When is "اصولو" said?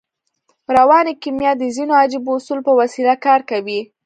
2.37-2.61